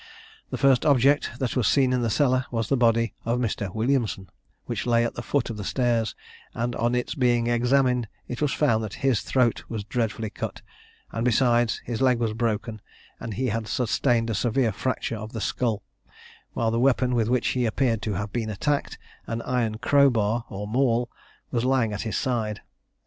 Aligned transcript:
The 0.49 0.57
first 0.57 0.83
object 0.83 1.29
that 1.37 1.55
was 1.55 1.67
seen 1.67 1.93
in 1.93 2.01
the 2.01 2.09
cellar 2.09 2.45
was 2.49 2.69
the 2.69 2.75
body 2.75 3.13
of 3.23 3.37
Mr. 3.37 3.71
Williamson, 3.71 4.31
which 4.65 4.87
lay 4.87 5.05
at 5.05 5.13
the 5.13 5.21
foot 5.21 5.51
of 5.51 5.57
the 5.57 5.63
stairs; 5.63 6.15
and 6.55 6.75
on 6.77 6.95
its 6.95 7.13
being 7.13 7.45
examined, 7.45 8.07
it 8.27 8.41
was 8.41 8.51
found 8.51 8.83
that 8.83 8.95
his 9.05 9.21
throat 9.21 9.63
was 9.69 9.83
dreadfully 9.83 10.31
cut, 10.31 10.63
and 11.11 11.23
that 11.23 11.29
besides 11.29 11.83
his 11.85 12.01
leg 12.01 12.17
was 12.17 12.33
broken, 12.33 12.81
and 13.19 13.35
he 13.35 13.49
had 13.49 13.67
sustained 13.67 14.31
a 14.31 14.33
severe 14.33 14.71
fracture 14.71 15.17
of 15.17 15.33
the 15.33 15.39
skull, 15.39 15.83
while 16.53 16.71
the 16.71 16.79
weapon 16.79 17.13
with 17.13 17.29
which 17.29 17.49
he 17.49 17.67
appeared 17.67 18.01
to 18.01 18.13
have 18.15 18.33
been 18.33 18.49
attacked, 18.49 18.97
an 19.27 19.43
iron 19.43 19.77
crow 19.77 20.09
bar 20.09 20.45
or 20.49 20.67
maul, 20.67 21.11
was 21.51 21.63
lying 21.63 21.93
at 21.93 22.01
his 22.01 22.17
side. 22.17 22.61